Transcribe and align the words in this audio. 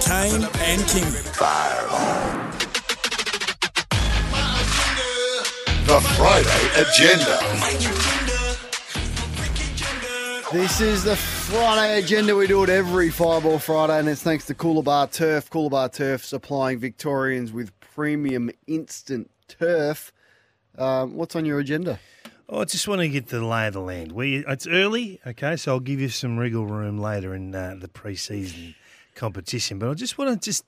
Kane 0.00 0.48
and 0.60 0.80
King. 0.88 1.10
The 5.86 6.00
Friday 6.16 6.62
Agenda. 6.80 7.38
This 10.52 10.80
is 10.80 11.04
the 11.04 11.14
Friday 11.16 11.98
agenda. 11.98 12.34
We 12.34 12.46
do 12.46 12.64
it 12.64 12.68
every 12.68 13.10
Fireball 13.10 13.60
Friday, 13.60 13.98
and 13.98 14.08
it's 14.08 14.22
thanks 14.22 14.46
to 14.46 14.54
Coolabah 14.54 15.12
Turf. 15.12 15.48
Coolabah 15.48 15.92
Turf 15.92 16.24
supplying 16.24 16.78
Victorians 16.78 17.52
with 17.52 17.70
premium 17.80 18.50
instant 18.66 19.30
turf. 19.46 20.12
Um, 20.76 21.14
what's 21.14 21.36
on 21.36 21.44
your 21.44 21.60
agenda? 21.60 22.00
Oh, 22.48 22.62
I 22.62 22.64
just 22.64 22.88
want 22.88 23.00
to 23.00 23.08
get 23.08 23.28
the 23.28 23.44
lay 23.44 23.68
of 23.68 23.74
the 23.74 23.80
land. 23.80 24.10
We 24.10 24.44
it's 24.44 24.66
early, 24.66 25.20
okay, 25.24 25.54
so 25.54 25.74
I'll 25.74 25.80
give 25.80 26.00
you 26.00 26.08
some 26.08 26.36
wriggle 26.36 26.66
room 26.66 26.98
later 26.98 27.32
in 27.32 27.54
uh, 27.54 27.76
the 27.78 27.86
pre-season 27.86 28.74
competition. 29.14 29.78
But 29.78 29.90
I 29.90 29.94
just 29.94 30.18
want 30.18 30.40
to 30.40 30.44
just 30.44 30.64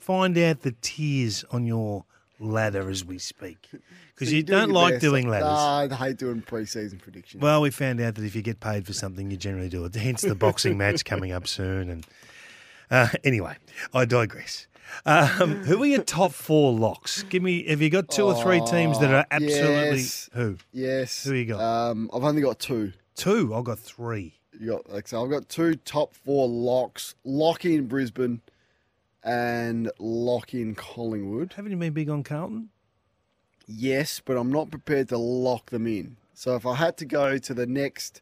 find 0.00 0.36
out 0.38 0.62
the 0.62 0.74
tiers 0.82 1.44
on 1.50 1.64
your 1.66 2.04
ladder 2.40 2.90
as 2.90 3.04
we 3.04 3.18
speak, 3.18 3.68
because 4.14 4.28
So 4.28 4.34
you 4.34 4.42
don't 4.42 4.70
like 4.70 4.94
best. 4.94 5.00
doing 5.02 5.28
ladders. 5.28 5.92
I 5.92 5.94
hate 5.94 6.16
doing 6.18 6.42
pre-season 6.42 6.98
predictions. 6.98 7.42
Well, 7.42 7.60
we 7.60 7.70
found 7.70 8.00
out 8.00 8.16
that 8.16 8.24
if 8.24 8.34
you 8.34 8.42
get 8.42 8.60
paid 8.60 8.86
for 8.86 8.92
something, 8.92 9.30
you 9.30 9.36
generally 9.36 9.68
do 9.68 9.84
it. 9.84 9.94
Hence 9.94 10.22
the 10.22 10.34
boxing 10.34 10.76
match 10.76 11.04
coming 11.04 11.32
up 11.32 11.46
soon. 11.46 11.90
And 11.90 12.06
uh, 12.90 13.08
anyway, 13.24 13.56
I 13.94 14.04
digress. 14.04 14.66
Um, 15.06 15.62
who 15.64 15.82
are 15.82 15.86
your 15.86 16.02
top 16.02 16.32
four 16.32 16.72
locks? 16.72 17.22
Give 17.24 17.42
me. 17.42 17.66
Have 17.68 17.80
you 17.80 17.90
got 17.90 18.08
two 18.08 18.24
or 18.24 18.34
three 18.34 18.60
teams 18.60 18.98
that 19.00 19.10
are 19.10 19.26
absolutely 19.30 19.98
yes. 20.00 20.30
who? 20.34 20.56
yes. 20.72 21.24
Who 21.24 21.34
you 21.34 21.46
got? 21.46 21.60
Um, 21.60 22.10
I've 22.12 22.24
only 22.24 22.42
got 22.42 22.58
two. 22.58 22.92
Two. 23.14 23.54
I've 23.54 23.64
got 23.64 23.78
three. 23.78 24.34
You 24.58 24.72
got 24.72 24.90
like 24.90 25.08
so. 25.08 25.22
I've 25.24 25.30
got 25.30 25.48
two 25.48 25.74
top 25.76 26.14
four 26.14 26.48
locks. 26.48 27.14
Lock 27.24 27.64
in 27.64 27.86
Brisbane, 27.86 28.40
and 29.24 29.90
lock 29.98 30.54
in 30.54 30.74
Collingwood. 30.74 31.54
Haven't 31.54 31.70
you 31.72 31.76
been 31.78 31.92
big 31.92 32.08
on 32.10 32.22
Carlton? 32.22 32.68
Yes, 33.66 34.20
but 34.24 34.36
I'm 34.36 34.50
not 34.52 34.70
prepared 34.70 35.08
to 35.10 35.18
lock 35.18 35.70
them 35.70 35.86
in. 35.86 36.16
So 36.34 36.54
if 36.56 36.66
I 36.66 36.74
had 36.74 36.96
to 36.98 37.04
go 37.04 37.38
to 37.38 37.54
the 37.54 37.66
next 37.66 38.20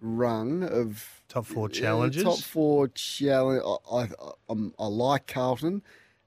rung 0.00 0.62
of 0.62 1.22
Top 1.28 1.44
four 1.44 1.66
uh, 1.66 1.68
challenges. 1.68 2.22
top 2.22 2.38
four 2.38 2.88
challenge, 2.88 3.62
I, 3.66 3.96
I, 3.96 4.08
I'm- 4.48 4.72
I 4.78 4.86
like 4.86 5.26
Carlton, 5.26 5.82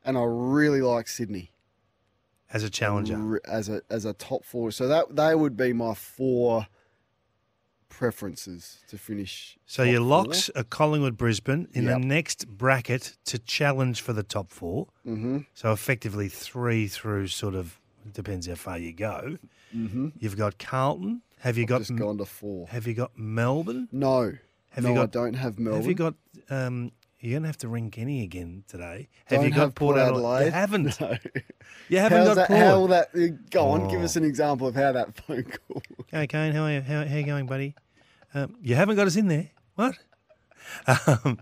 and 0.05 0.17
I 0.17 0.23
really 0.23 0.81
like 0.81 1.07
Sydney 1.07 1.51
as 2.53 2.63
a 2.63 2.69
challenger. 2.69 3.39
as 3.45 3.69
a 3.69 3.81
as 3.89 4.05
a 4.05 4.13
top 4.13 4.43
four. 4.45 4.71
So 4.71 4.87
that 4.87 5.15
they 5.15 5.33
would 5.33 5.55
be 5.57 5.73
my 5.73 5.93
four 5.95 6.67
preferences 7.91 8.79
to 8.87 8.97
finish. 8.97 9.57
So 9.67 9.83
your 9.83 9.99
four. 9.99 10.07
locks 10.07 10.49
are 10.55 10.63
Collingwood, 10.63 11.17
Brisbane 11.17 11.67
in 11.73 11.83
Yep. 11.83 11.99
the 12.01 12.05
next 12.07 12.47
bracket 12.47 13.17
to 13.25 13.37
challenge 13.37 14.01
for 14.01 14.13
the 14.13 14.23
top 14.23 14.49
four. 14.51 14.87
Mm-hmm. 15.05 15.39
So 15.53 15.71
effectively 15.71 16.27
three 16.29 16.87
through 16.87 17.27
sort 17.27 17.53
of 17.53 17.79
depends 18.13 18.47
how 18.47 18.55
far 18.55 18.79
you 18.79 18.93
go. 18.93 19.37
Mm-hmm. 19.75 20.09
You've 20.17 20.37
got 20.37 20.57
Carlton. 20.57 21.21
Have 21.39 21.57
you 21.57 21.65
got 21.65 21.79
Just 21.79 21.95
gone 21.95 22.17
to 22.17 22.25
four. 22.25 22.67
Have 22.69 22.87
you 22.87 22.93
got 22.93 23.11
Melbourne? 23.17 23.87
No, 23.91 24.33
Have 24.69 24.83
no, 24.83 24.89
you 24.89 24.95
got? 24.95 25.03
I 25.03 25.05
don't 25.07 25.33
have 25.35 25.59
Melbourne. 25.59 25.81
Have 25.81 25.87
you 25.89 25.95
got? 25.95 26.13
Um, 26.49 26.91
you're 27.21 27.39
gonna 27.39 27.47
have 27.47 27.57
to 27.59 27.67
ring 27.67 27.89
Kenny 27.91 28.23
again 28.23 28.63
today. 28.67 29.07
Have 29.25 29.37
Don't 29.39 29.45
you 29.47 29.51
got 29.51 29.59
have 29.59 29.75
Port, 29.75 29.95
Port 29.95 30.07
Adelaide? 30.07 30.47
Adelaide. 30.47 30.47
You 30.47 30.51
haven't. 30.51 30.99
No. 31.01 31.17
You 31.89 31.97
haven't 31.99 32.17
How's 32.19 32.27
got 32.29 32.35
that, 32.35 32.47
Port. 32.47 32.59
how 32.59 32.79
will 32.79 32.87
that 32.87 33.09
uh, 33.15 33.27
go 33.49 33.65
on? 33.69 33.87
Give 33.87 34.01
Oh. 34.01 34.03
us 34.03 34.15
an 34.15 34.23
example 34.23 34.67
of 34.67 34.75
how 34.75 34.91
that 34.91 35.15
phone 35.25 35.43
call. 35.43 35.81
Okay, 36.01 36.27
Kane, 36.27 36.53
how 36.53 36.63
are 36.63 36.71
you? 36.73 36.81
How, 36.81 37.05
how 37.05 37.15
you 37.15 37.23
going, 37.25 37.45
buddy? 37.47 37.75
Um, 38.33 38.55
you 38.61 38.75
haven't 38.75 38.95
got 38.97 39.07
us 39.07 39.15
in 39.15 39.27
there. 39.27 39.49
What? 39.75 39.95
Um, 40.87 41.39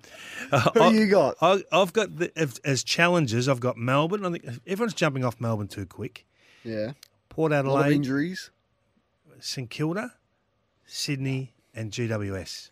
Who 0.73 0.81
I- 0.81 0.89
you 0.91 1.07
got? 1.07 1.35
I, 1.41 1.61
I've 1.71 1.93
got 1.93 2.15
the, 2.17 2.31
as, 2.37 2.57
as 2.63 2.83
challenges. 2.83 3.47
I've 3.49 3.59
got 3.59 3.77
Melbourne. 3.77 4.25
I 4.25 4.31
think 4.31 4.45
everyone's 4.65 4.93
jumping 4.93 5.23
off 5.25 5.39
Melbourne 5.41 5.67
too 5.67 5.85
quick. 5.85 6.25
Yeah, 6.63 6.93
Port 7.27 7.51
a 7.51 7.55
lot 7.57 7.59
of 7.65 7.65
Adelaide, 7.81 7.95
injuries. 7.95 8.49
St 9.39 9.69
Kilda, 9.69 10.13
Sydney, 10.85 11.53
and 11.75 11.91
GWS. 11.91 12.71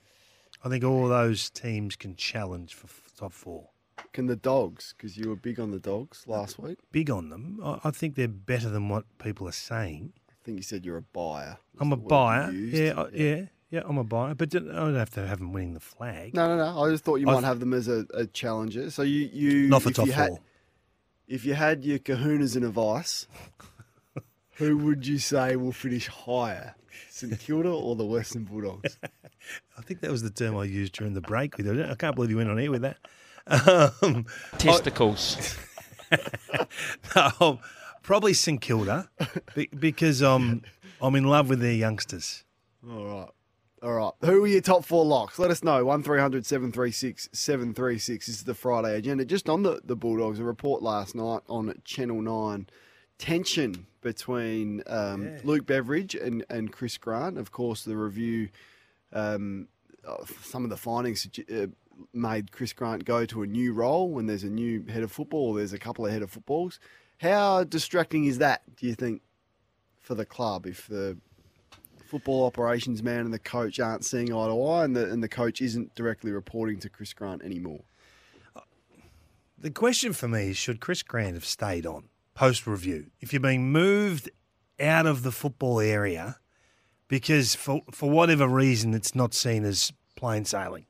I 0.67 0.69
think 0.69 0.83
all 0.83 1.07
those 1.07 1.49
teams 1.49 1.95
can 1.95 2.17
challenge 2.17 2.73
for 2.73 2.87
top 3.17 3.31
four. 3.31 3.69
Can 4.11 4.25
the 4.25 4.35
dogs? 4.35 4.93
Because 4.97 5.15
you 5.17 5.29
were 5.29 5.37
big 5.37 5.61
on 5.61 5.71
the 5.71 5.79
dogs 5.79 6.25
last 6.27 6.59
week. 6.59 6.77
Big 6.91 7.09
on 7.09 7.29
them. 7.29 7.61
I, 7.63 7.79
I 7.85 7.91
think 7.91 8.15
they're 8.15 8.27
better 8.27 8.67
than 8.67 8.89
what 8.89 9.05
people 9.17 9.47
are 9.47 9.53
saying. 9.53 10.11
I 10.29 10.33
think 10.43 10.57
you 10.57 10.63
said 10.63 10.85
you're 10.85 10.97
a 10.97 11.01
buyer. 11.01 11.57
I'm 11.79 11.93
a 11.93 11.95
the 11.95 12.01
word 12.01 12.03
you 12.03 12.09
buyer. 12.09 12.51
Yeah, 12.51 12.93
I- 13.01 13.09
yeah, 13.13 13.41
yeah. 13.69 13.81
I'm 13.85 13.97
a 13.97 14.03
buyer, 14.03 14.35
but 14.35 14.53
I 14.53 14.59
don't 14.59 14.95
have 14.95 15.09
to 15.11 15.25
have 15.25 15.39
them 15.39 15.53
winning 15.53 15.73
the 15.73 15.79
flag. 15.79 16.33
No, 16.33 16.47
no, 16.49 16.57
no. 16.57 16.83
I 16.83 16.89
just 16.91 17.05
thought 17.05 17.21
you 17.21 17.29
I 17.29 17.33
might 17.35 17.45
have 17.45 17.61
them 17.61 17.73
as 17.73 17.87
a, 17.87 18.05
a 18.13 18.25
challenger. 18.25 18.91
So 18.91 19.03
you, 19.03 19.29
you 19.31 19.69
Not 19.69 19.83
for 19.83 19.91
top 19.91 20.07
you 20.07 20.11
had, 20.11 20.27
four. 20.31 20.39
If 21.29 21.45
you 21.45 21.53
had 21.53 21.85
your 21.85 21.99
kahunas 21.99 22.57
in 22.57 22.63
a 22.65 22.69
vice, 22.69 23.25
who 24.55 24.77
would 24.79 25.07
you 25.07 25.17
say 25.17 25.55
will 25.55 25.71
finish 25.71 26.07
higher, 26.07 26.75
St 27.09 27.39
Kilda 27.39 27.69
or 27.69 27.95
the 27.95 28.05
Western 28.05 28.43
Bulldogs? 28.43 28.97
I 29.77 29.81
think 29.81 30.01
that 30.01 30.11
was 30.11 30.23
the 30.23 30.29
term 30.29 30.57
I 30.57 30.65
used 30.65 30.93
during 30.93 31.13
the 31.13 31.21
break 31.21 31.57
with 31.57 31.67
it. 31.67 31.89
I 31.89 31.95
can't 31.95 32.15
believe 32.15 32.31
you 32.31 32.37
went 32.37 32.49
on 32.49 32.57
here 32.57 32.71
with 32.71 32.81
that. 32.81 32.97
Um, 34.01 34.25
Testicles. 34.57 35.57
no, 37.15 37.59
probably 38.03 38.33
St 38.33 38.59
Kilda 38.59 39.09
be- 39.55 39.69
because 39.77 40.21
um, 40.21 40.63
I'm 41.01 41.15
in 41.15 41.25
love 41.25 41.49
with 41.49 41.59
their 41.59 41.71
youngsters. 41.71 42.43
All 42.89 43.05
right. 43.05 43.29
All 43.83 43.93
right. 43.93 44.11
Who 44.21 44.43
are 44.43 44.47
your 44.47 44.61
top 44.61 44.85
four 44.85 45.05
locks? 45.05 45.37
Let 45.37 45.51
us 45.51 45.63
know. 45.63 45.85
1300 45.85 46.45
736 46.45 47.29
736 47.31 48.25
This 48.25 48.35
is 48.37 48.43
the 48.43 48.55
Friday 48.55 48.95
agenda. 48.95 49.23
Just 49.23 49.47
on 49.49 49.61
the, 49.63 49.79
the 49.83 49.95
Bulldogs, 49.95 50.39
a 50.39 50.43
report 50.43 50.81
last 50.81 51.13
night 51.13 51.41
on 51.47 51.73
Channel 51.85 52.21
9. 52.21 52.67
Tension 53.17 53.87
between 54.01 54.83
um, 54.87 55.37
Luke 55.43 55.65
Beveridge 55.65 56.15
and, 56.15 56.45
and 56.49 56.71
Chris 56.71 56.97
Grant. 56.97 57.37
Of 57.37 57.51
course, 57.51 57.83
the 57.83 57.97
review, 57.97 58.49
um, 59.11 59.67
uh, 60.07 60.25
some 60.41 60.63
of 60.63 60.69
the 60.69 60.77
findings 60.77 61.27
uh, 61.51 61.67
made 62.13 62.51
Chris 62.51 62.73
Grant 62.73 63.05
go 63.05 63.25
to 63.25 63.43
a 63.43 63.47
new 63.47 63.73
role 63.73 64.09
when 64.09 64.27
there's 64.27 64.43
a 64.43 64.49
new 64.49 64.85
head 64.87 65.03
of 65.03 65.11
football, 65.11 65.53
there's 65.53 65.73
a 65.73 65.79
couple 65.79 66.05
of 66.05 66.11
head 66.11 66.21
of 66.21 66.31
footballs. 66.31 66.79
How 67.19 67.63
distracting 67.63 68.25
is 68.25 68.37
that, 68.37 68.61
do 68.75 68.85
you 68.85 68.93
think, 68.93 69.21
for 69.99 70.15
the 70.15 70.25
club 70.25 70.65
if 70.65 70.87
the 70.87 71.17
football 72.05 72.45
operations 72.45 73.03
man 73.03 73.25
and 73.25 73.33
the 73.33 73.39
coach 73.39 73.79
aren't 73.79 74.05
seeing 74.05 74.33
eye 74.33 74.47
to 74.47 74.63
eye, 74.63 74.85
and 74.85 74.95
the 74.95 75.11
and 75.11 75.21
the 75.21 75.27
coach 75.27 75.61
isn't 75.61 75.93
directly 75.95 76.31
reporting 76.31 76.79
to 76.79 76.89
Chris 76.89 77.13
Grant 77.13 77.43
anymore. 77.43 77.81
The 79.57 79.71
question 79.71 80.13
for 80.13 80.27
me 80.27 80.51
is 80.51 80.57
should 80.57 80.79
Chris 80.79 81.03
Grant 81.03 81.33
have 81.33 81.45
stayed 81.45 81.85
on 81.85 82.05
post 82.37 82.67
review? 82.67 83.07
If 83.19 83.33
you're 83.33 83.39
being 83.39 83.71
moved 83.71 84.29
out 84.79 85.07
of 85.07 85.23
the 85.23 85.31
football 85.31 85.79
area 85.79 86.37
because 87.07 87.55
for, 87.55 87.81
for 87.91 88.11
whatever 88.11 88.47
reason 88.47 88.93
it's 88.93 89.15
not 89.15 89.33
seen 89.33 89.65
as 89.65 89.91
plain 90.15 90.45
sailing, 90.45 90.85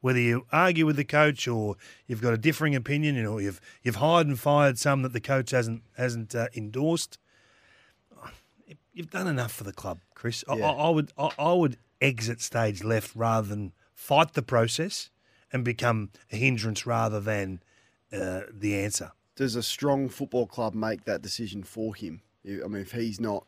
whether 0.00 0.18
you 0.18 0.44
argue 0.50 0.86
with 0.86 0.96
the 0.96 1.04
coach 1.04 1.46
or 1.46 1.76
you've 2.08 2.20
got 2.20 2.34
a 2.34 2.38
differing 2.38 2.74
opinion 2.74 3.24
or 3.24 3.40
you've, 3.40 3.60
you've 3.84 3.96
hired 3.96 4.26
and 4.26 4.40
fired 4.40 4.76
some 4.76 5.02
that 5.02 5.12
the 5.12 5.20
coach 5.20 5.52
hasn't, 5.52 5.82
hasn't 5.96 6.34
uh, 6.34 6.48
endorsed, 6.56 7.16
you've 8.92 9.10
done 9.10 9.28
enough 9.28 9.52
for 9.52 9.62
the 9.62 9.72
club, 9.72 10.00
Chris. 10.16 10.42
I, 10.48 10.56
Yeah. 10.56 10.70
I, 10.70 10.72
I 10.72 10.90
would 10.90 11.12
I, 11.16 11.30
I 11.38 11.52
would 11.52 11.76
exit 12.00 12.40
stage 12.40 12.82
left 12.82 13.14
rather 13.14 13.46
than 13.46 13.72
fight 13.94 14.32
the 14.32 14.42
process 14.42 15.10
and 15.52 15.64
become 15.64 16.10
a 16.32 16.36
hindrance 16.36 16.86
rather 16.86 17.20
than 17.20 17.62
uh, 18.12 18.40
the 18.52 18.76
answer. 18.76 19.12
Does 19.38 19.54
a 19.54 19.62
strong 19.62 20.08
football 20.08 20.48
club 20.48 20.74
make 20.74 21.04
that 21.04 21.22
decision 21.22 21.62
for 21.62 21.94
him? 21.94 22.22
I 22.44 22.66
mean, 22.66 22.82
if 22.82 22.90
he's 22.90 23.20
not 23.20 23.46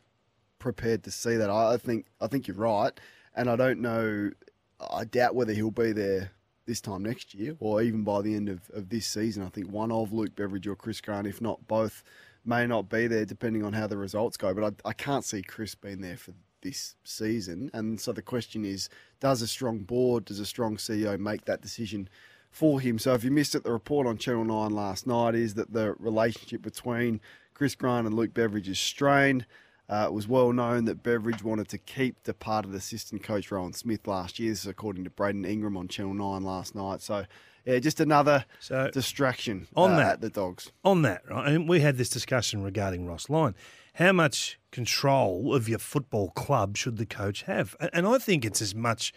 prepared 0.60 1.02
to 1.02 1.10
see 1.10 1.34
that, 1.34 1.50
I 1.50 1.78
think 1.78 2.06
I 2.20 2.28
think 2.28 2.46
you're 2.46 2.56
right, 2.56 2.92
and 3.34 3.50
I 3.50 3.56
don't 3.56 3.80
know. 3.80 4.30
I 4.78 5.02
doubt 5.02 5.34
whether 5.34 5.52
he'll 5.52 5.72
be 5.72 5.90
there 5.90 6.30
this 6.64 6.80
time 6.80 7.02
next 7.02 7.34
year 7.34 7.56
or 7.58 7.82
even 7.82 8.04
by 8.04 8.22
the 8.22 8.36
end 8.36 8.48
of, 8.48 8.70
of 8.72 8.88
this 8.88 9.04
season. 9.04 9.42
I 9.42 9.48
think 9.48 9.72
one 9.72 9.90
of 9.90 10.12
Luke 10.12 10.36
Beveridge 10.36 10.68
or 10.68 10.76
Chris 10.76 11.00
Grant, 11.00 11.26
if 11.26 11.40
not 11.40 11.66
both, 11.66 12.04
may 12.44 12.68
not 12.68 12.88
be 12.88 13.08
there 13.08 13.24
depending 13.24 13.64
on 13.64 13.72
how 13.72 13.88
the 13.88 13.96
results 13.96 14.36
go. 14.36 14.54
But 14.54 14.76
I, 14.84 14.90
I 14.90 14.92
can't 14.92 15.24
see 15.24 15.42
Chris 15.42 15.74
being 15.74 16.02
there 16.02 16.16
for 16.16 16.34
this 16.62 16.94
season. 17.02 17.68
And 17.74 18.00
so 18.00 18.12
the 18.12 18.22
question 18.22 18.64
is 18.64 18.88
does 19.18 19.42
a 19.42 19.48
strong 19.48 19.80
board, 19.80 20.26
does 20.26 20.38
a 20.38 20.46
strong 20.46 20.76
CEO 20.76 21.18
make 21.18 21.46
that 21.46 21.62
decision 21.62 22.08
for 22.50 22.80
him? 22.80 22.98
So 22.98 23.14
if 23.14 23.24
you 23.24 23.30
missed 23.30 23.54
it, 23.54 23.64
the 23.64 23.72
report 23.72 24.06
on 24.06 24.18
Channel 24.18 24.44
9 24.44 24.70
last 24.70 25.06
night 25.06 25.34
is 25.34 25.54
that 25.54 25.72
the 25.72 25.94
relationship 25.98 26.62
between 26.62 27.20
Chris 27.54 27.74
Grant 27.74 28.06
and 28.06 28.16
Luke 28.16 28.34
Beveridge 28.34 28.68
is 28.68 28.78
strained. 28.80 29.46
Uh, 29.88 30.04
it 30.06 30.12
was 30.12 30.28
well 30.28 30.52
known 30.52 30.84
that 30.84 31.02
Beveridge 31.02 31.42
wanted 31.42 31.68
to 31.68 31.78
keep 31.78 32.22
departed 32.22 32.72
assistant 32.74 33.22
coach 33.24 33.50
Rohan 33.50 33.72
Smith 33.72 34.06
last 34.06 34.38
year. 34.38 34.50
This 34.50 34.60
is 34.60 34.66
according 34.68 35.02
to 35.04 35.10
Braden 35.10 35.44
Ingram 35.44 35.76
on 35.76 35.88
Channel 35.88 36.14
9 36.14 36.42
last 36.44 36.76
night. 36.76 37.02
So, 37.02 37.24
yeah, 37.64 37.78
just 37.80 37.98
another 38.00 38.44
So, 38.60 38.88
distraction 38.92 39.66
on 39.74 39.92
uh, 39.92 39.96
that- 39.96 40.12
at 40.14 40.20
the 40.20 40.30
Dogs. 40.30 40.70
on 40.84 41.02
that, 41.02 41.22
right? 41.28 41.48
And 41.48 41.68
we 41.68 41.80
had 41.80 41.96
this 41.96 42.08
discussion 42.08 42.62
regarding 42.62 43.04
Ross 43.06 43.28
Lyon. 43.28 43.56
How 43.94 44.12
much 44.12 44.60
control 44.70 45.52
of 45.54 45.68
your 45.68 45.80
football 45.80 46.30
club 46.30 46.76
should 46.76 46.96
the 46.96 47.04
coach 47.06 47.42
have? 47.42 47.74
And 47.92 48.06
I 48.06 48.18
think 48.18 48.44
it's 48.44 48.62
as 48.62 48.74
much 48.76 49.12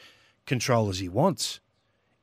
control 0.47 0.89
as 0.89 0.97
he 0.99 1.07
wants. 1.07 1.59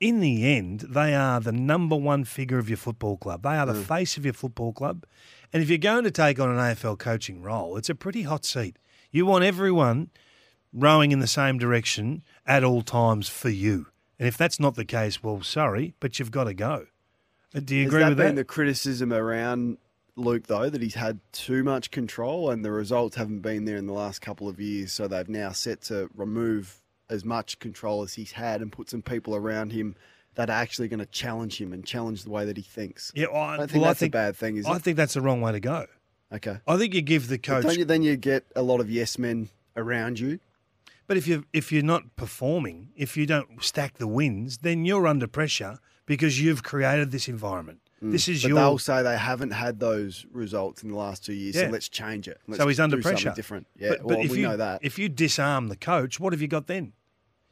In 0.00 0.20
the 0.20 0.46
end, 0.56 0.80
they 0.88 1.14
are 1.14 1.40
the 1.40 1.52
number 1.52 1.94
one 1.94 2.24
figure 2.24 2.58
of 2.58 2.70
your 2.70 2.78
football 2.78 3.18
club. 3.18 3.42
They 3.42 3.50
are 3.50 3.66
the 3.66 3.74
face 3.74 4.16
of 4.16 4.24
your 4.24 4.32
football 4.32 4.72
club. 4.72 5.04
And 5.52 5.62
if 5.62 5.68
you're 5.68 5.76
going 5.76 6.04
to 6.04 6.10
take 6.10 6.40
on 6.40 6.48
an 6.48 6.56
AFL 6.56 6.98
coaching 6.98 7.42
role, 7.42 7.76
it's 7.76 7.90
a 7.90 7.94
pretty 7.94 8.22
hot 8.22 8.46
seat. 8.46 8.78
You 9.10 9.26
want 9.26 9.44
everyone 9.44 10.08
rowing 10.72 11.12
in 11.12 11.18
the 11.18 11.26
same 11.26 11.58
direction 11.58 12.22
at 12.46 12.64
all 12.64 12.80
times 12.80 13.28
for 13.28 13.50
you. 13.50 13.88
And 14.18 14.26
if 14.26 14.38
that's 14.38 14.58
not 14.58 14.74
the 14.74 14.84
case, 14.86 15.22
well, 15.22 15.42
sorry, 15.42 15.94
but 16.00 16.18
you've 16.18 16.30
got 16.30 16.44
to 16.44 16.54
go. 16.54 16.86
Uh, 17.54 17.60
Do 17.60 17.76
you 17.76 17.82
Has 17.84 17.88
agree 17.92 18.00
that 18.02 18.08
with 18.10 18.18
been 18.18 18.26
that? 18.36 18.40
the 18.40 18.44
criticism 18.44 19.12
around 19.12 19.76
Luke, 20.16 20.46
though, 20.46 20.70
that 20.70 20.80
he's 20.80 20.94
had 20.94 21.20
too 21.32 21.62
much 21.62 21.90
control 21.90 22.50
and 22.50 22.64
the 22.64 22.70
results 22.70 23.16
haven't 23.16 23.40
been 23.40 23.66
there 23.66 23.76
in 23.76 23.86
the 23.86 23.92
last 23.92 24.20
couple 24.22 24.48
of 24.48 24.60
years? 24.60 24.92
So 24.92 25.08
they've 25.08 25.28
now 25.28 25.50
set 25.52 25.82
to 25.82 26.08
remove 26.14 26.79
as 27.10 27.24
much 27.24 27.58
control 27.58 28.02
as 28.02 28.14
he's 28.14 28.32
had 28.32 28.62
and 28.62 28.72
put 28.72 28.88
some 28.88 29.02
people 29.02 29.34
around 29.36 29.72
him 29.72 29.96
that 30.36 30.48
are 30.48 30.54
actually 30.62 30.88
going 30.88 31.00
to 31.00 31.06
challenge 31.06 31.60
him 31.60 31.72
and 31.72 31.84
challenge 31.84 32.22
the 32.24 32.30
way 32.30 32.44
that 32.46 32.56
he 32.56 32.62
thinks. 32.62 33.12
Yeah, 33.14 33.26
well, 33.32 33.42
I, 33.42 33.54
I 33.54 33.66
think 33.66 33.72
well, 33.74 33.84
I 33.84 33.88
that's 33.88 34.00
think 34.00 34.14
a 34.14 34.18
bad 34.18 34.36
thing, 34.36 34.56
is 34.56 34.64
I 34.66 34.76
it? 34.76 34.82
think 34.82 34.96
that's 34.96 35.14
the 35.14 35.20
wrong 35.20 35.40
way 35.40 35.52
to 35.52 35.60
go. 35.60 35.86
Okay. 36.32 36.58
I 36.66 36.76
think 36.76 36.94
you 36.94 37.02
give 37.02 37.26
the 37.28 37.36
coach, 37.38 37.64
don't 37.64 37.76
you, 37.78 37.84
then 37.84 38.02
you 38.02 38.16
get 38.16 38.44
a 38.54 38.62
lot 38.62 38.78
of 38.80 38.88
yes 38.90 39.18
men 39.18 39.48
around 39.76 40.20
you. 40.20 40.38
but 41.08 41.16
if 41.16 41.26
you 41.26 41.44
if 41.52 41.72
you're 41.72 41.82
not 41.82 42.14
performing, 42.16 42.90
if 42.94 43.16
you 43.16 43.26
don't 43.26 43.62
stack 43.62 43.98
the 43.98 44.06
wins, 44.06 44.58
then 44.58 44.84
you're 44.84 45.06
under 45.08 45.26
pressure 45.26 45.78
because 46.06 46.40
you've 46.40 46.62
created 46.62 47.10
this 47.10 47.26
environment. 47.28 47.80
This 48.02 48.28
is 48.28 48.38
Mm. 48.38 48.42
But 48.44 48.48
your. 48.48 48.58
they'll 48.58 48.78
say 48.78 49.02
they 49.02 49.18
haven't 49.18 49.50
had 49.50 49.78
those 49.80 50.24
results 50.32 50.82
in 50.82 50.88
the 50.88 50.96
last 50.96 51.22
two 51.24 51.34
years, 51.34 51.54
Yeah. 51.56 51.66
so 51.66 51.70
let's 51.72 51.88
change 51.88 52.28
it. 52.28 52.40
Let's 52.48 52.58
so 52.62 52.66
he's 52.68 52.80
under 52.80 52.96
pressure. 53.02 53.32
Different. 53.36 53.66
Yeah. 53.76 53.90
But, 53.90 53.98
but 53.98 54.06
well, 54.06 54.20
if 54.24 54.30
we 54.30 54.38
you 54.38 54.46
know 54.46 54.56
that. 54.56 54.80
if 54.82 54.98
you 54.98 55.08
disarm 55.10 55.68
the 55.68 55.76
coach, 55.76 56.18
what 56.20 56.32
have 56.32 56.40
you 56.40 56.48
got 56.48 56.66
then? 56.68 56.92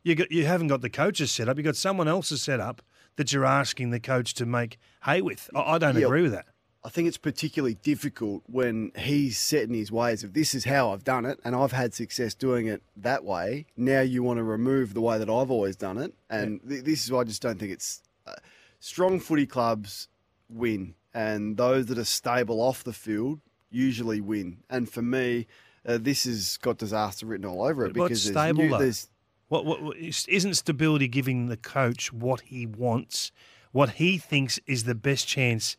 You 0.08 0.14
got 0.14 0.32
you 0.32 0.46
haven't 0.46 0.68
got 0.68 0.80
the 0.80 0.88
coach's 0.90 1.30
set 1.30 1.48
up. 1.48 1.56
You 1.58 1.62
have 1.64 1.74
got 1.74 1.76
someone 1.76 2.08
else's 2.08 2.40
set 2.40 2.60
up 2.60 2.80
that 3.16 3.30
you're 3.32 3.44
asking 3.44 3.90
the 3.90 4.00
coach 4.00 4.32
to 4.34 4.46
make 4.46 4.78
hay 5.04 5.20
with. 5.20 5.50
I, 5.54 5.74
I 5.74 5.78
don't 5.78 5.96
Yeah. 5.98 6.06
agree 6.06 6.22
with 6.22 6.32
that. 6.32 6.46
I 6.84 6.88
think 6.88 7.08
it's 7.08 7.18
particularly 7.18 7.74
difficult 7.74 8.42
when 8.46 8.92
he's 8.96 9.36
set 9.38 9.64
in 9.64 9.74
his 9.74 9.92
ways 9.92 10.24
of 10.24 10.32
this 10.32 10.54
is 10.54 10.64
how 10.64 10.92
I've 10.92 11.04
done 11.04 11.26
it 11.26 11.38
and 11.44 11.54
I've 11.54 11.72
had 11.72 11.92
success 11.92 12.34
doing 12.34 12.68
it 12.68 12.82
that 12.96 13.24
way. 13.24 13.66
Now 13.76 14.00
you 14.00 14.22
want 14.22 14.38
to 14.38 14.44
remove 14.44 14.94
the 14.94 15.00
way 15.02 15.18
that 15.18 15.28
I've 15.28 15.50
always 15.50 15.76
done 15.76 15.98
it. 15.98 16.14
And 16.30 16.60
th- 16.66 16.84
this 16.84 17.04
is 17.04 17.10
why 17.12 17.20
I 17.20 17.24
just 17.24 17.42
don't 17.42 17.58
think 17.58 17.72
it's. 17.72 18.00
Uh, 18.26 18.32
strong 18.80 19.18
footy 19.20 19.44
clubs 19.46 20.08
win, 20.48 20.94
and 21.12 21.56
those 21.58 21.86
that 21.86 21.98
are 21.98 22.04
stable 22.04 22.60
off 22.62 22.82
the 22.84 22.92
field 22.94 23.40
usually 23.70 24.20
win. 24.22 24.58
And 24.70 24.88
for 24.88 25.02
me, 25.02 25.46
uh, 25.84 25.98
this 26.00 26.24
has 26.24 26.56
got 26.58 26.78
disaster 26.78 27.26
written 27.26 27.44
all 27.44 27.62
over 27.62 27.84
it 27.84 27.92
because 27.92 28.24
there's 28.24 28.34
stable, 28.34 28.62
new- 28.62 28.70
though? 28.70 28.78
there's 28.78 29.08
What, 29.48 29.64
what, 29.64 29.82
what 29.82 29.96
is- 29.96 30.26
isn't 30.28 30.54
stability 30.54 31.08
giving 31.08 31.48
the 31.48 31.56
coach 31.56 32.12
what 32.12 32.42
he 32.42 32.66
wants, 32.66 33.32
what 33.72 33.90
he 33.90 34.18
thinks 34.18 34.58
is 34.66 34.84
the 34.84 34.94
best 34.94 35.26
chance 35.26 35.76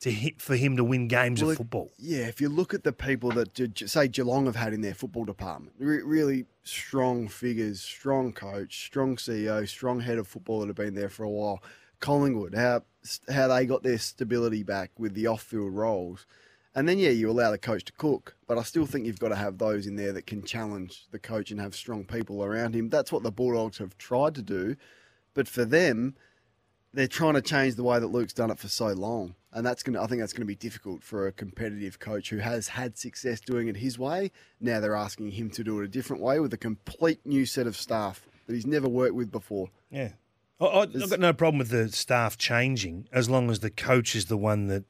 to 0.00 0.10
hit 0.10 0.40
for 0.40 0.56
him 0.56 0.76
to 0.78 0.84
win 0.84 1.08
games 1.08 1.42
Well, 1.42 1.50
of 1.50 1.58
football? 1.58 1.92
Yeah, 1.98 2.26
if 2.26 2.40
you 2.40 2.48
look 2.48 2.72
at 2.72 2.84
the 2.84 2.92
people 2.92 3.30
that 3.32 3.78
say 3.86 4.08
Geelong 4.08 4.46
have 4.46 4.56
had 4.56 4.72
in 4.72 4.80
their 4.80 4.94
football 4.94 5.24
department, 5.26 5.74
re- 5.78 6.02
really 6.02 6.46
strong 6.62 7.28
figures, 7.28 7.82
strong 7.82 8.32
coach, 8.32 8.86
strong 8.86 9.16
CEO, 9.16 9.68
strong 9.68 10.00
head 10.00 10.16
of 10.18 10.26
football 10.26 10.60
that 10.60 10.68
have 10.68 10.76
been 10.76 10.94
there 10.94 11.10
for 11.10 11.24
a 11.24 11.30
while. 11.30 11.62
Collingwood, 12.00 12.54
how 12.54 12.82
how 13.28 13.48
they 13.48 13.66
got 13.66 13.82
their 13.82 13.98
stability 13.98 14.62
back 14.62 14.90
with 14.98 15.12
the 15.14 15.26
off-field 15.26 15.74
roles, 15.74 16.24
and 16.74 16.88
then 16.88 16.98
yeah, 16.98 17.10
you 17.10 17.30
allow 17.30 17.50
the 17.50 17.58
coach 17.58 17.84
to 17.86 17.92
cook. 17.92 18.36
But 18.46 18.58
I 18.58 18.62
still 18.62 18.86
think 18.86 19.06
you've 19.06 19.18
got 19.18 19.28
to 19.28 19.36
have 19.36 19.58
those 19.58 19.86
in 19.86 19.96
there 19.96 20.12
that 20.12 20.26
can 20.26 20.44
challenge 20.44 21.06
the 21.10 21.18
coach 21.18 21.50
and 21.50 21.60
have 21.60 21.74
strong 21.74 22.04
people 22.04 22.44
around 22.44 22.74
him. 22.74 22.88
That's 22.88 23.12
what 23.12 23.22
the 23.22 23.32
Bulldogs 23.32 23.78
have 23.78 23.96
tried 23.98 24.34
to 24.36 24.42
do, 24.42 24.76
but 25.34 25.48
for 25.48 25.64
them, 25.64 26.16
they're 26.92 27.06
trying 27.06 27.34
to 27.34 27.42
change 27.42 27.76
the 27.76 27.84
way 27.84 27.98
that 27.98 28.08
Luke's 28.08 28.32
done 28.32 28.50
it 28.50 28.58
for 28.58 28.68
so 28.68 28.88
long, 28.88 29.34
and 29.52 29.64
that's 29.64 29.82
going. 29.82 29.94
to 29.94 30.02
I 30.02 30.06
think 30.06 30.20
that's 30.20 30.32
going 30.32 30.42
to 30.42 30.46
be 30.46 30.56
difficult 30.56 31.02
for 31.02 31.26
a 31.26 31.32
competitive 31.32 31.98
coach 31.98 32.30
who 32.30 32.38
has 32.38 32.68
had 32.68 32.98
success 32.98 33.40
doing 33.40 33.68
it 33.68 33.76
his 33.76 33.98
way. 33.98 34.32
Now 34.60 34.80
they're 34.80 34.96
asking 34.96 35.32
him 35.32 35.50
to 35.50 35.64
do 35.64 35.80
it 35.80 35.84
a 35.84 35.88
different 35.88 36.22
way 36.22 36.40
with 36.40 36.52
a 36.52 36.58
complete 36.58 37.20
new 37.24 37.46
set 37.46 37.66
of 37.66 37.76
staff 37.76 38.26
that 38.46 38.54
he's 38.54 38.66
never 38.66 38.88
worked 38.88 39.14
with 39.14 39.30
before. 39.30 39.68
Yeah. 39.90 40.10
I, 40.60 40.64
I, 40.64 40.82
I've 40.82 41.10
got 41.10 41.20
no 41.20 41.32
problem 41.32 41.58
with 41.58 41.70
the 41.70 41.88
staff 41.90 42.36
changing 42.36 43.08
as 43.12 43.30
long 43.30 43.50
as 43.50 43.60
the 43.60 43.70
coach 43.70 44.14
is 44.14 44.26
the 44.26 44.36
one 44.36 44.66
that 44.66 44.84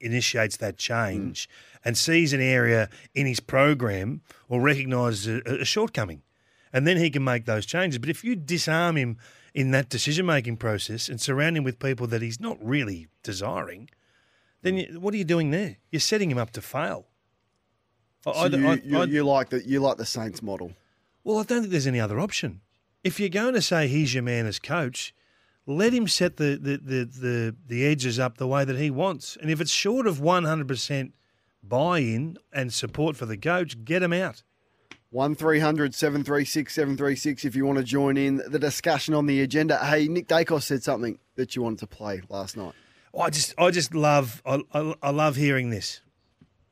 initiates 0.00 0.56
that 0.58 0.74
hmm. 0.74 0.78
change 0.78 1.48
and 1.84 1.96
sees 1.96 2.32
an 2.32 2.40
area 2.40 2.88
in 3.14 3.26
his 3.26 3.40
program 3.40 4.22
or 4.48 4.60
recognises 4.60 5.26
a, 5.26 5.60
a 5.60 5.64
shortcoming. 5.64 6.22
And 6.72 6.86
then 6.86 6.98
he 6.98 7.10
can 7.10 7.24
make 7.24 7.46
those 7.46 7.64
changes. 7.64 7.98
But 7.98 8.10
if 8.10 8.22
you 8.22 8.36
disarm 8.36 8.96
him 8.96 9.16
in 9.54 9.70
that 9.70 9.88
decision 9.88 10.26
making 10.26 10.58
process 10.58 11.08
and 11.08 11.20
surround 11.20 11.56
him 11.56 11.64
with 11.64 11.78
people 11.78 12.06
that 12.08 12.20
he's 12.20 12.40
not 12.40 12.58
really 12.60 13.08
desiring, 13.22 13.88
then 14.62 14.74
hmm. 14.74 14.78
you, 14.78 15.00
what 15.00 15.14
are 15.14 15.18
you 15.18 15.24
doing 15.24 15.50
there? 15.50 15.76
You're 15.90 16.00
setting 16.00 16.30
him 16.30 16.38
up 16.38 16.50
to 16.52 16.60
fail. 16.60 17.06
So 18.24 18.32
I- 18.32 18.46
you, 18.46 18.66
I- 18.66 18.82
you, 18.84 18.98
I- 18.98 19.04
you 19.04 19.24
like 19.24 19.50
the 19.50 19.66
you 19.66 19.80
like 19.80 19.96
the 19.96 20.06
Saints 20.06 20.42
model. 20.42 20.72
well, 21.24 21.38
I 21.38 21.42
don't 21.44 21.60
think 21.60 21.70
there's 21.70 21.86
any 21.86 22.00
other 22.00 22.20
option. 22.20 22.60
If 23.04 23.20
you're 23.20 23.28
going 23.28 23.54
to 23.54 23.62
say 23.62 23.86
he's 23.86 24.12
your 24.12 24.24
man 24.24 24.46
as 24.46 24.58
coach, 24.58 25.14
let 25.68 25.92
him 25.92 26.08
set 26.08 26.38
the, 26.38 26.58
the, 26.60 26.78
the, 26.78 27.04
the, 27.04 27.56
the 27.66 27.86
edges 27.86 28.18
up 28.18 28.38
the 28.38 28.46
way 28.46 28.64
that 28.64 28.78
he 28.78 28.90
wants. 28.90 29.36
And 29.40 29.50
if 29.50 29.60
it's 29.60 29.70
short 29.70 30.06
of 30.06 30.18
100% 30.18 31.12
buy 31.62 31.98
in 31.98 32.38
and 32.52 32.72
support 32.72 33.16
for 33.16 33.26
the 33.26 33.36
coach, 33.36 33.84
get 33.84 34.02
him 34.02 34.12
out. 34.12 34.42
One 35.10 35.34
736 35.36 36.74
736 36.74 37.44
if 37.44 37.56
you 37.56 37.64
want 37.64 37.78
to 37.78 37.84
join 37.84 38.16
in 38.16 38.42
the 38.48 38.58
discussion 38.58 39.14
on 39.14 39.26
the 39.26 39.40
agenda. 39.40 39.78
Hey, 39.78 40.08
Nick 40.08 40.28
Daicos 40.28 40.62
said 40.62 40.82
something 40.82 41.18
that 41.36 41.56
you 41.56 41.62
wanted 41.62 41.78
to 41.80 41.86
play 41.86 42.22
last 42.28 42.56
night. 42.56 42.74
Oh, 43.14 43.20
I 43.20 43.30
just, 43.30 43.54
I 43.58 43.70
just 43.70 43.94
love, 43.94 44.42
I, 44.44 44.62
I, 44.72 44.94
I 45.02 45.10
love 45.10 45.36
hearing 45.36 45.70
this. 45.70 46.02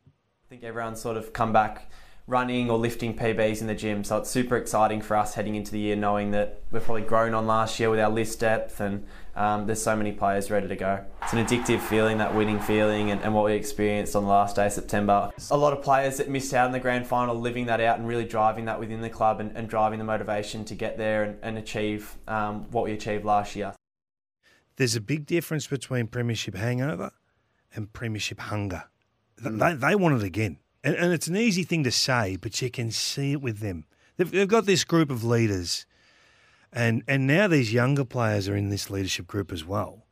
I 0.09 0.49
think 0.49 0.65
everyone's 0.65 1.01
sort 1.01 1.17
of 1.17 1.33
come 1.33 1.53
back 1.53 1.91
running 2.27 2.69
or 2.69 2.77
lifting 2.77 3.17
PBs 3.17 3.61
in 3.61 3.69
the 3.69 3.75
gym, 3.75 4.03
so 4.03 4.17
it's 4.19 4.29
super 4.31 4.57
exciting 4.57 5.01
for 5.01 5.17
us 5.17 5.35
heading 5.35 5.55
into 5.55 5.71
the 5.71 5.79
year, 5.79 5.95
knowing 5.95 6.33
that 6.33 6.61
we've 6.73 6.83
probably 6.83 7.03
grown 7.03 7.35
on 7.35 7.47
last 7.47 7.79
year 7.79 7.89
with 7.89 8.01
our 8.01 8.11
list 8.11 8.41
depth, 8.41 8.81
and 8.81 9.07
um, 9.37 9.67
there's 9.67 9.81
so 9.81 9.95
many 9.95 10.11
players 10.11 10.51
ready 10.51 10.67
to 10.67 10.75
go. 10.75 11.05
It's 11.23 11.33
an 11.33 11.45
addictive 11.45 11.81
feeling, 11.81 12.19
that 12.19 12.35
winning 12.35 12.59
feeling, 12.59 13.13
and, 13.13 13.21
and 13.23 13.33
what 13.33 13.45
we 13.45 13.53
experienced 13.53 14.17
on 14.17 14.25
the 14.25 14.29
last 14.29 14.57
day 14.57 14.67
of 14.67 14.73
September. 14.73 15.31
A 15.53 15.57
lot 15.57 15.73
of 15.73 15.83
players 15.85 16.17
that 16.17 16.29
missed 16.29 16.53
out 16.53 16.67
in 16.67 16.73
the 16.73 16.81
grand 16.81 17.07
final, 17.07 17.39
living 17.39 17.67
that 17.67 17.81
out 17.81 17.99
and 17.99 18.09
really 18.09 18.25
driving 18.25 18.65
that 18.65 18.81
within 18.81 19.03
the 19.03 19.11
club 19.11 19.39
and, 19.39 19.57
and 19.57 19.69
driving 19.69 20.01
the 20.01 20.05
motivation 20.05 20.65
to 20.65 20.75
get 20.75 20.99
there 20.99 21.23
and, 21.23 21.39
and 21.43 21.57
achieve 21.59 22.17
um, 22.27 22.65
what 22.73 22.85
we 22.85 22.93
achieved 22.93 23.25
last 23.25 23.55
year. 23.55 23.73
There's 24.77 24.97
a 24.97 25.01
big 25.01 25.27
difference 25.27 25.69
between 25.69 26.09
premiership 26.09 26.57
hangover 26.57 27.13
and 27.75 27.93
premiership 27.93 28.41
hunger. 28.41 28.85
Th- 29.41 29.55
They, 29.55 29.75
they 29.75 29.95
want 29.95 30.21
it 30.21 30.27
again. 30.27 30.59
And, 30.87 30.95
and 30.95 31.13
it's 31.13 31.27
an 31.27 31.37
easy 31.37 31.65
thing 31.65 31.83
to 31.83 31.91
say, 31.91 32.37
but 32.37 32.63
you 32.63 32.71
can 32.71 32.93
see 32.93 33.33
it 33.33 33.43
with 33.43 33.59
them. 33.59 33.85
They've, 34.17 34.31
they've 34.31 34.49
got 34.49 34.67
this 34.67 34.85
group 34.85 35.11
of 35.11 35.25
leaders, 35.25 35.85
and, 36.73 37.03
and 37.09 37.27
now 37.27 37.49
these 37.49 37.73
younger 37.73 38.05
players 38.05 38.49
are 38.49 38.57
in 38.57 38.71
this 38.71 38.89
leadership 38.89 39.27
group 39.27 39.51
as 39.53 39.65
well, 39.65 40.07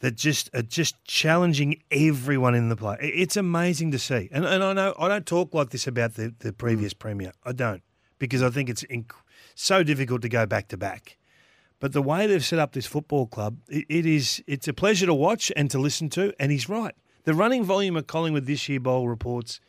that 0.00 0.16
just 0.16 0.50
are 0.54 0.60
just 0.60 1.02
challenging 1.04 1.82
everyone 1.90 2.54
in 2.54 2.68
the 2.68 2.76
play. 2.76 2.98
It's 3.00 3.38
amazing 3.38 3.92
to 3.92 3.98
see. 3.98 4.28
And, 4.30 4.44
and 4.44 4.62
I 4.62 4.74
know 4.74 4.94
I 4.98 5.08
don't 5.08 5.24
talk 5.24 5.54
like 5.54 5.70
this 5.70 5.86
about 5.86 6.14
the, 6.14 6.34
the 6.38 6.52
mm. 6.52 6.58
previous 6.58 6.92
premier. 6.92 7.32
I 7.42 7.52
don't, 7.52 7.82
because 8.18 8.42
I 8.42 8.50
think 8.50 8.68
it's 8.68 8.84
inc- 8.84 9.12
so 9.54 9.82
difficult 9.82 10.20
to 10.20 10.28
go 10.28 10.44
back 10.44 10.68
to 10.68 10.76
back. 10.76 11.16
But 11.80 11.92
the 11.92 12.02
way 12.02 12.26
they've 12.26 12.44
set 12.44 12.58
up 12.58 12.72
this 12.72 12.86
football 12.86 13.26
club, 13.26 13.56
it, 13.68 13.86
it 13.88 14.04
is 14.04 14.42
it's 14.46 14.68
a 14.68 14.74
pleasure 14.74 15.06
to 15.06 15.14
watch 15.14 15.50
and 15.56 15.70
to 15.70 15.78
listen 15.78 16.10
to. 16.10 16.34
And 16.38 16.52
he's 16.52 16.68
right. 16.68 16.94
The 17.24 17.32
running 17.32 17.64
volume 17.64 17.96
of 17.96 18.06
Collingwood 18.06 18.44
this 18.44 18.68
year, 18.68 18.80
Bowl 18.80 19.08
reports, 19.08 19.60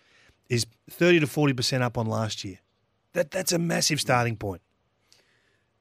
is 0.49 0.65
thirty 0.89 1.19
to 1.19 1.27
forty 1.27 1.53
percent 1.53 1.83
up 1.83 1.97
on 1.97 2.07
last 2.07 2.43
year. 2.43 2.59
That 3.13 3.31
that's 3.31 3.51
a 3.51 3.59
massive 3.59 4.01
starting 4.01 4.35
point. 4.35 4.61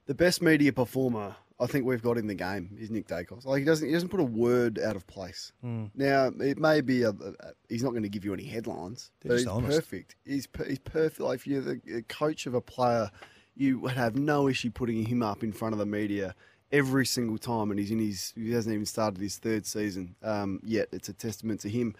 The 0.06 0.14
best 0.14 0.42
media 0.42 0.72
performer 0.72 1.36
I 1.60 1.66
think 1.66 1.86
we've 1.86 2.02
got 2.02 2.18
in 2.18 2.26
the 2.26 2.34
game 2.34 2.76
is 2.78 2.90
Nick 2.90 3.06
Daicos. 3.06 3.44
Like 3.44 3.60
he 3.60 3.64
doesn't 3.64 3.86
he 3.86 3.94
doesn't 3.94 4.08
put 4.08 4.20
a 4.20 4.24
word 4.24 4.78
out 4.78 4.96
of 4.96 5.06
place. 5.06 5.52
Hmm. 5.60 5.86
Now 5.94 6.32
it 6.40 6.58
may 6.58 6.80
be 6.80 7.02
a, 7.02 7.10
a, 7.10 7.32
he's 7.68 7.82
not 7.82 7.90
going 7.90 8.02
to 8.02 8.08
give 8.08 8.24
you 8.24 8.34
any 8.34 8.44
headlines, 8.44 9.12
They're 9.20 9.30
but 9.30 9.38
he's 9.38 9.46
honest. 9.46 9.78
perfect. 9.78 10.16
He's 10.24 10.46
per- 10.46 10.64
he's 10.64 10.80
perfect. 10.80 11.20
Like 11.20 11.36
if 11.36 11.46
you're 11.46 11.60
the 11.60 11.80
the 11.84 12.02
coach 12.02 12.46
of 12.46 12.54
a 12.54 12.60
player, 12.60 13.10
you 13.54 13.78
would 13.80 13.92
have 13.92 14.16
no 14.16 14.48
issue 14.48 14.70
putting 14.70 15.04
him 15.04 15.22
up 15.22 15.44
in 15.44 15.52
front 15.52 15.74
of 15.74 15.78
the 15.78 15.86
media 15.86 16.34
every 16.72 17.06
single 17.06 17.38
time. 17.38 17.70
And 17.70 17.78
he's 17.78 17.92
in 17.92 18.00
his 18.00 18.32
he 18.34 18.50
hasn't 18.52 18.74
even 18.74 18.86
started 18.86 19.20
his 19.20 19.38
third 19.38 19.64
season 19.64 20.16
um, 20.24 20.60
yet. 20.64 20.88
It's 20.92 21.08
a 21.08 21.12
testament 21.14 21.60
to 21.60 21.68
him. 21.68 21.94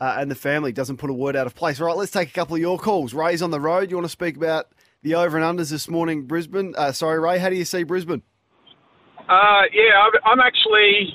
Uh, 0.00 0.16
and 0.18 0.30
the 0.30 0.34
family 0.34 0.72
doesn't 0.72 0.96
put 0.96 1.10
a 1.10 1.12
word 1.12 1.36
out 1.36 1.46
of 1.46 1.54
place. 1.54 1.78
All 1.78 1.86
right, 1.86 1.96
let's 1.96 2.10
take 2.10 2.30
a 2.30 2.32
couple 2.32 2.54
of 2.54 2.60
your 2.60 2.78
calls. 2.78 3.12
Ray's 3.12 3.42
on 3.42 3.50
the 3.50 3.60
road. 3.60 3.90
You 3.90 3.98
want 3.98 4.06
to 4.06 4.10
speak 4.10 4.36
about 4.36 4.66
the 5.02 5.14
over 5.14 5.38
and 5.38 5.58
unders 5.58 5.70
this 5.70 5.88
morning, 5.88 6.22
Brisbane? 6.26 6.74
Uh, 6.76 6.92
sorry, 6.92 7.20
Ray. 7.20 7.38
How 7.38 7.50
do 7.50 7.56
you 7.56 7.66
see 7.66 7.82
Brisbane? 7.82 8.22
Uh, 9.28 9.62
yeah, 9.72 10.08
I'm- 10.24 10.40
actually. 10.40 11.14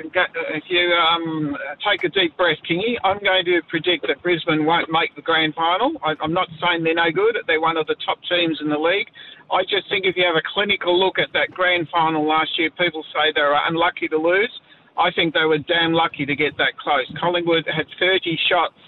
If 0.00 0.64
you 0.68 0.90
um, 0.90 1.56
take 1.88 2.02
a 2.02 2.08
deep 2.08 2.36
breath, 2.36 2.58
Kingy, 2.68 2.98
I'm 3.04 3.20
going 3.22 3.44
to 3.44 3.62
predict 3.70 4.04
that 4.08 4.20
Brisbane 4.24 4.66
won't 4.66 4.90
make 4.90 5.14
the 5.14 5.22
grand 5.22 5.54
final. 5.54 5.92
I, 6.02 6.14
I'm 6.20 6.32
not 6.32 6.48
saying 6.60 6.82
they're 6.82 6.94
no 6.94 7.12
good. 7.14 7.36
They're 7.46 7.60
one 7.60 7.76
of 7.76 7.86
the 7.86 7.94
top 8.04 8.18
teams 8.28 8.58
in 8.60 8.68
the 8.68 8.76
league. 8.76 9.06
I 9.52 9.62
just 9.62 9.88
think 9.88 10.04
if 10.04 10.16
you 10.16 10.24
have 10.26 10.34
a 10.34 10.42
clinical 10.52 10.98
look 10.98 11.20
at 11.20 11.32
that 11.32 11.52
grand 11.52 11.88
final 11.92 12.26
last 12.26 12.58
year, 12.58 12.70
people 12.70 13.04
say 13.14 13.30
they 13.34 13.40
were 13.40 13.56
unlucky 13.66 14.08
to 14.08 14.16
lose. 14.18 14.50
I 14.96 15.10
think 15.10 15.34
they 15.34 15.44
were 15.44 15.58
damn 15.58 15.92
lucky 15.92 16.24
to 16.26 16.36
get 16.36 16.56
that 16.58 16.78
close. 16.78 17.06
Collingwood 17.20 17.66
had 17.66 17.86
30 17.98 18.38
shots 18.48 18.78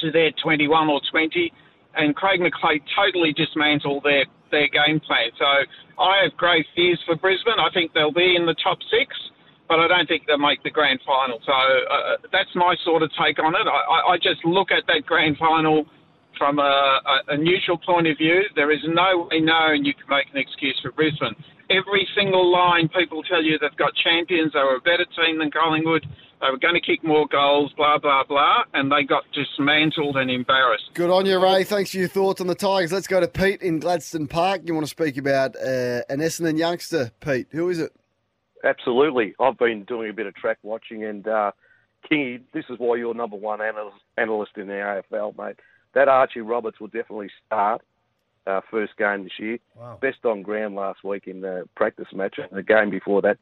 to 0.00 0.10
their 0.10 0.30
21 0.42 0.88
or 0.88 1.00
20, 1.10 1.52
and 1.96 2.16
Craig 2.16 2.40
McRae 2.40 2.80
totally 2.96 3.32
dismantled 3.32 4.04
their, 4.04 4.24
their 4.50 4.68
game 4.68 5.00
plan. 5.00 5.28
So 5.38 5.44
I 6.02 6.22
have 6.24 6.36
grave 6.36 6.64
fears 6.74 6.98
for 7.06 7.14
Brisbane. 7.16 7.60
I 7.60 7.68
think 7.74 7.92
they'll 7.92 8.12
be 8.12 8.34
in 8.36 8.46
the 8.46 8.56
top 8.64 8.78
six, 8.90 9.14
but 9.68 9.78
I 9.80 9.86
don't 9.88 10.08
think 10.08 10.24
they'll 10.26 10.38
make 10.38 10.62
the 10.62 10.70
grand 10.70 11.00
final. 11.06 11.38
So 11.44 11.52
uh, 11.52 12.16
that's 12.32 12.50
my 12.54 12.74
sort 12.84 13.02
of 13.02 13.10
take 13.22 13.38
on 13.38 13.54
it. 13.54 13.66
I, 13.68 13.70
I- 13.70 14.12
I 14.12 14.16
just 14.16 14.44
look 14.44 14.70
at 14.72 14.84
that 14.88 15.04
grand 15.06 15.36
final 15.36 15.84
from 16.38 16.58
a, 16.58 16.62
a, 17.28 17.34
a 17.34 17.36
neutral 17.36 17.76
point 17.78 18.06
of 18.08 18.16
view. 18.16 18.40
There 18.56 18.72
is 18.72 18.80
no 18.88 19.28
way 19.30 19.40
known 19.40 19.84
you 19.84 19.92
can 19.94 20.08
make 20.08 20.26
an 20.32 20.38
excuse 20.40 20.78
for 20.82 20.90
Brisbane. 20.92 21.36
Every 21.72 22.06
single 22.14 22.52
line, 22.52 22.88
people 22.88 23.22
tell 23.22 23.42
you 23.42 23.58
they've 23.58 23.76
got 23.76 23.92
champions. 23.94 24.52
They 24.52 24.60
were 24.60 24.76
a 24.76 24.80
better 24.80 25.06
team 25.16 25.38
than 25.38 25.50
Collingwood. 25.50 26.06
They 26.40 26.50
were 26.50 26.58
going 26.58 26.74
to 26.74 26.80
kick 26.80 27.02
more 27.04 27.26
goals, 27.26 27.72
blah, 27.76 27.98
blah, 27.98 28.24
blah. 28.24 28.64
And 28.74 28.92
they 28.92 29.04
got 29.04 29.22
dismantled 29.32 30.16
and 30.16 30.30
embarrassed. 30.30 30.90
Good 30.92 31.08
on 31.08 31.24
you, 31.24 31.42
Ray. 31.42 31.64
Thanks 31.64 31.92
for 31.92 31.98
your 31.98 32.08
thoughts 32.08 32.40
on 32.40 32.48
the 32.48 32.54
Tigers. 32.54 32.92
Let's 32.92 33.06
go 33.06 33.20
to 33.20 33.28
Pete 33.28 33.62
in 33.62 33.78
Gladstone 33.78 34.26
Park. 34.26 34.62
You 34.64 34.74
want 34.74 34.84
to 34.84 34.90
speak 34.90 35.16
about 35.16 35.56
uh, 35.56 36.02
an 36.10 36.18
Essendon 36.18 36.58
youngster, 36.58 37.12
Pete? 37.20 37.46
Who 37.52 37.70
is 37.70 37.78
it? 37.78 37.92
Absolutely. 38.64 39.34
I've 39.40 39.58
been 39.58 39.84
doing 39.84 40.10
a 40.10 40.12
bit 40.12 40.26
of 40.26 40.34
track 40.34 40.58
watching, 40.62 41.04
and 41.04 41.26
uh, 41.26 41.52
Kingy, 42.10 42.42
this 42.52 42.64
is 42.68 42.78
why 42.78 42.96
you're 42.96 43.14
number 43.14 43.36
one 43.36 43.60
analyst, 43.60 43.96
analyst 44.18 44.52
in 44.56 44.66
the 44.66 45.02
AFL, 45.12 45.38
mate. 45.38 45.56
That 45.94 46.08
Archie 46.08 46.40
Roberts 46.40 46.80
will 46.80 46.88
definitely 46.88 47.30
start 47.46 47.82
uh, 48.46 48.60
first 48.70 48.96
game 48.96 49.24
this 49.24 49.38
year. 49.38 49.58
Wow. 49.76 49.98
Best 50.00 50.24
on 50.24 50.42
ground 50.42 50.74
last 50.74 51.04
week 51.04 51.26
in 51.26 51.40
the 51.42 51.68
practice 51.76 52.08
match, 52.12 52.36
and 52.38 52.48
the 52.50 52.62
game 52.62 52.90
before 52.90 53.22
that 53.22 53.38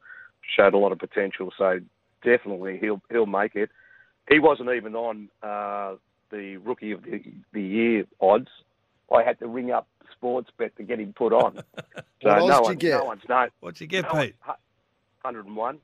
showed 0.57 0.75
a 0.75 0.79
lot 0.79 0.93
of 0.93 0.99
potential. 0.99 1.53
So 1.57 1.81
definitely 2.23 2.79
he'll 2.79 3.01
he'll 3.11 3.27
make 3.27 3.55
it. 3.57 3.71
He 4.29 4.39
wasn't 4.39 4.71
even 4.71 4.95
on 4.95 5.29
uh, 5.43 5.95
the 6.31 6.59
rookie 6.59 6.93
of 6.93 7.03
the, 7.03 7.23
the 7.53 7.63
year 7.63 8.05
odds. 8.21 8.49
I 9.13 9.23
had 9.25 9.39
to 9.41 9.49
ring 9.49 9.71
up 9.73 9.89
Sportsbet 10.23 10.77
to 10.77 10.83
get 10.85 11.01
him 11.01 11.13
put 11.17 11.33
on. 11.33 11.63
So 12.23 12.29
What 12.29 12.39
no 12.41 12.47
did 12.47 12.55
you 12.57 12.63
one, 12.63 12.77
get? 12.77 12.99
no 12.99 13.05
one's 13.05 13.23
known. 13.31 13.49
What'd 13.61 13.81
you 13.81 13.87
get, 13.87 14.05
no 14.05 14.11
Pete? 14.21 14.35
one- 14.45 14.57
101. 15.23 15.79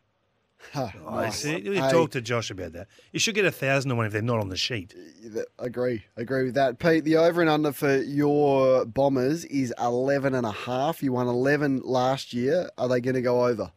Huh, 0.72 0.88
oh, 1.06 1.14
I 1.14 1.24
nice. 1.26 1.36
see. 1.40 1.58
You 1.60 1.72
Hey, 1.74 1.90
talk 1.90 2.10
to 2.12 2.20
Josh 2.20 2.50
about 2.50 2.72
that. 2.72 2.88
You 3.12 3.18
should 3.20 3.34
get 3.34 3.44
a 3.44 3.50
thousand 3.50 3.90
to 3.90 3.94
one 3.94 4.06
if 4.06 4.12
they're 4.12 4.22
not 4.22 4.40
on 4.40 4.48
the 4.48 4.56
sheet. 4.56 4.94
th- 5.22 5.46
agree. 5.58 6.04
Agree 6.16 6.44
with 6.44 6.54
that. 6.54 6.78
Pete, 6.78 7.04
the 7.04 7.16
over 7.16 7.40
and 7.40 7.48
under 7.48 7.72
for 7.72 7.96
your 7.98 8.84
Bombers 8.84 9.44
is 9.46 9.72
11 9.80 10.34
and 10.34 10.46
a 10.46 10.50
half. 10.52 11.02
You 11.02 11.12
won 11.12 11.28
11 11.28 11.82
last 11.84 12.32
year. 12.34 12.68
Are 12.78 12.88
they 12.88 13.00
going 13.00 13.14
to 13.14 13.22
go 13.22 13.46
over? 13.46 13.70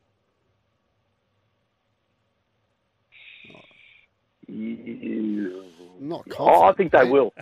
Mm, 4.49 5.51
not 5.99 6.27
confident. 6.29 6.39
Oh, 6.39 6.63
I 6.63 6.73
think 6.73 6.91
they 6.91 7.03
will. 7.09 7.33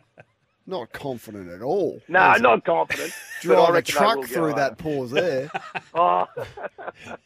Not 0.70 0.92
confident 0.92 1.50
at 1.50 1.62
all. 1.62 2.02
No, 2.10 2.20
was 2.20 2.42
not 2.42 2.66
confident. 2.66 3.14
Drive 3.42 3.74
a 3.74 3.82
truck 3.82 4.26
through 4.26 4.54
that 4.56 4.78
pause 4.78 5.12
there. 5.12 5.50
Oh, 5.94 6.28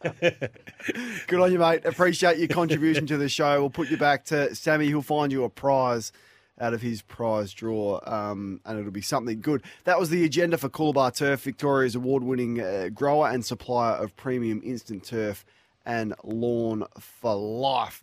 Good 0.21 1.39
on 1.39 1.51
you, 1.51 1.59
mate. 1.59 1.85
Appreciate 1.85 2.37
your 2.37 2.47
contribution 2.47 3.05
to 3.07 3.17
the 3.17 3.27
show. 3.27 3.59
We'll 3.59 3.69
put 3.69 3.89
you 3.89 3.97
back 3.97 4.23
to 4.25 4.53
Sammy. 4.55 4.87
He'll 4.87 5.01
find 5.01 5.31
you 5.31 5.43
a 5.43 5.49
prize 5.49 6.13
out 6.59 6.73
of 6.73 6.81
his 6.81 7.01
prize 7.01 7.53
draw, 7.53 7.99
um, 8.05 8.61
and 8.65 8.79
it'll 8.79 8.91
be 8.91 9.01
something 9.01 9.41
good. 9.41 9.63
That 9.83 9.99
was 9.99 10.09
the 10.09 10.23
agenda 10.23 10.57
for 10.57 10.69
Coolabah 10.69 11.15
Turf, 11.15 11.41
Victoria's 11.41 11.95
award-winning 11.95 12.61
uh, 12.61 12.89
grower 12.93 13.27
and 13.29 13.43
supplier 13.43 13.95
of 13.95 14.15
premium 14.15 14.61
instant 14.63 15.03
turf 15.03 15.43
and 15.85 16.13
lawn 16.23 16.85
for 16.99 17.35
life. 17.35 17.99